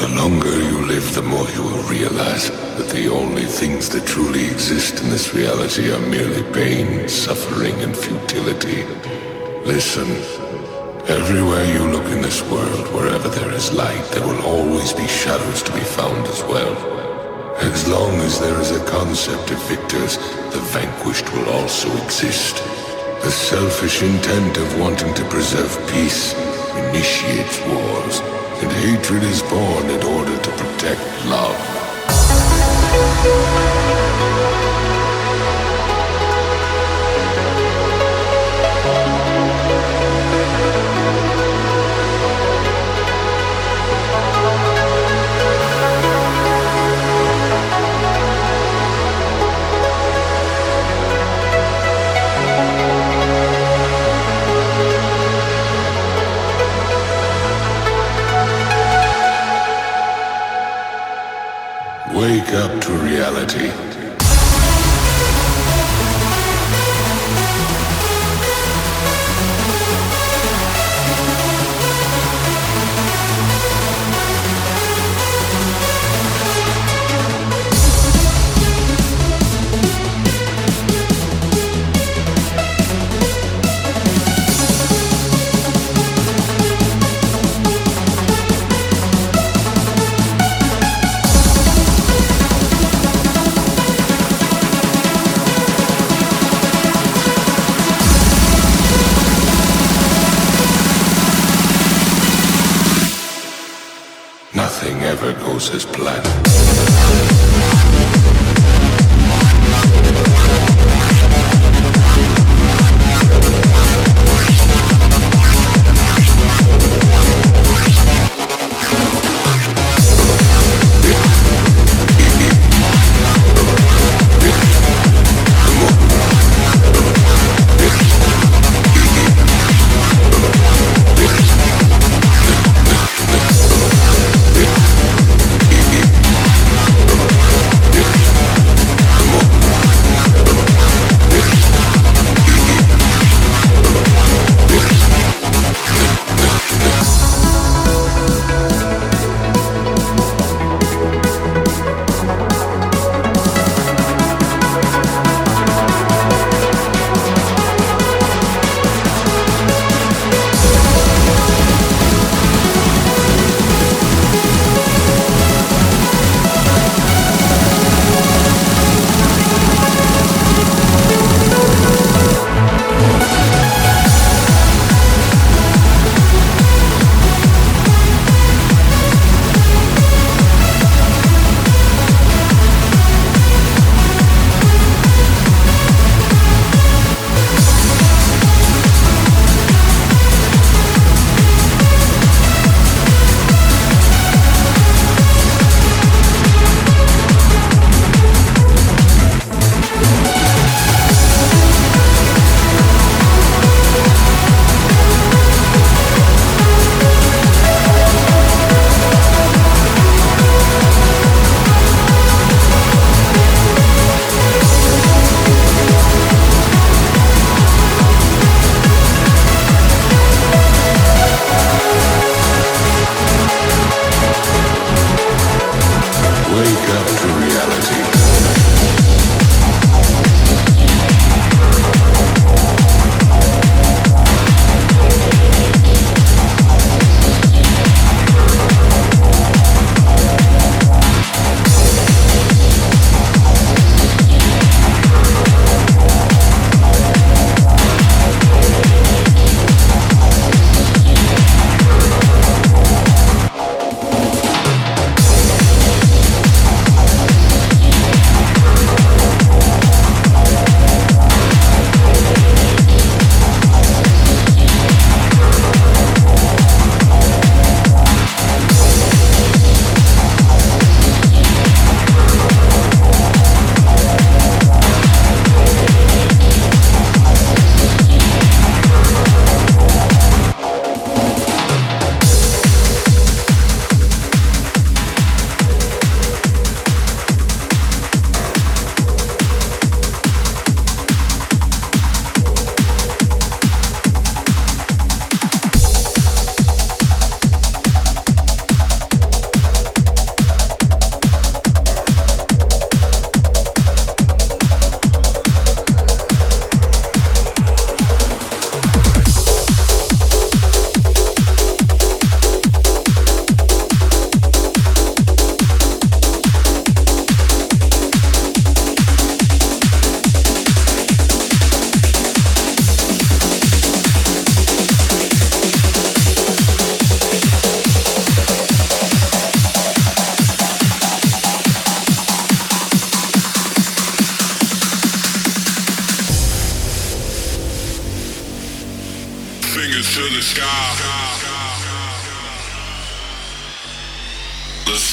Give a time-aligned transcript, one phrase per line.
[0.00, 4.46] The longer you live, the more you will realize that the only things that truly
[4.46, 8.84] exist in this reality are merely pain, suffering, and futility.
[9.66, 10.08] Listen.
[11.06, 15.62] Everywhere you look in this world, wherever there is light, there will always be shadows
[15.64, 16.74] to be found as well.
[17.58, 22.56] As long as there is a concept of victors, the vanquished will also exist.
[23.20, 26.32] The selfish intent of wanting to preserve peace
[26.88, 31.56] initiates wars, and hatred is born in order to protect love.
[63.30, 63.89] Reality.
[105.60, 106.49] Ever goes as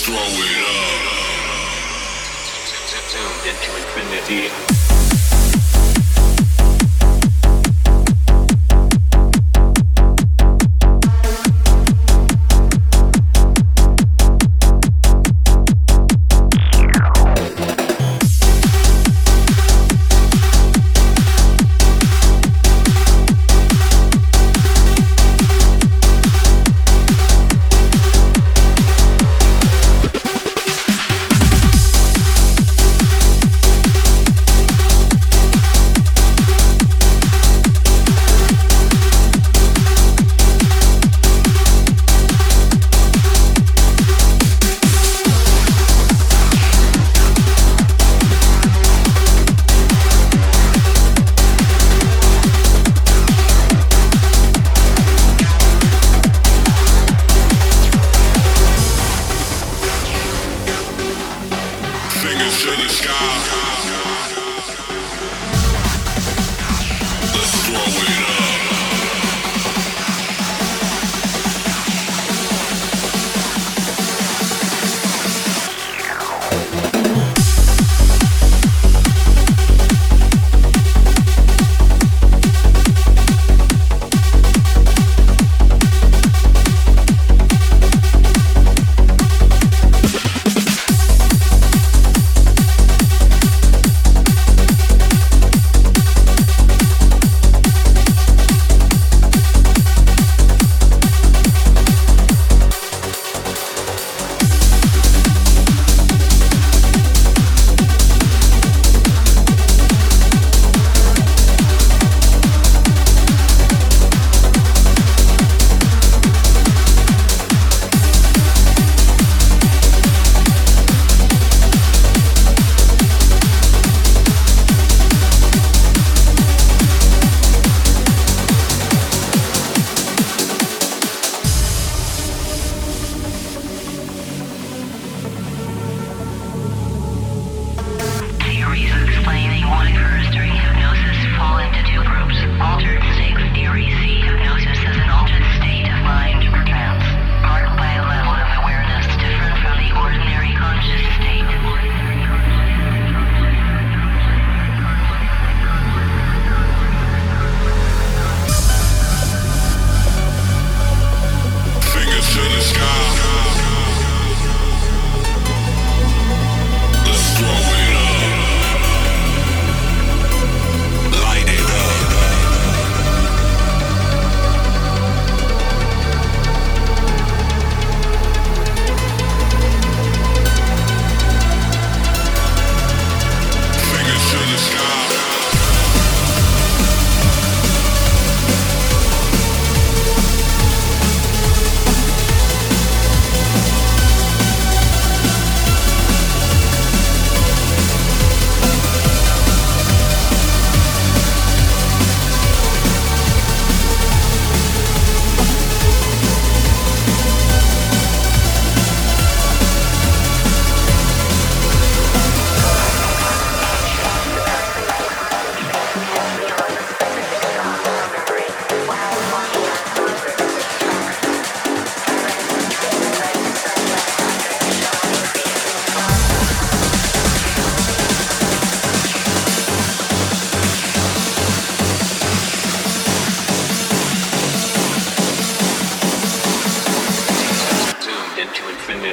[0.04, 1.18] throw it up.
[3.46, 4.87] Into infinity.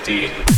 [0.06, 0.53] Infinity.